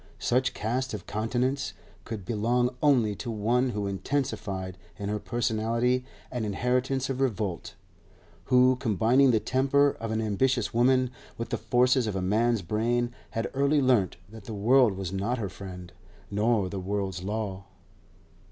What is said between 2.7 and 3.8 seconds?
only to one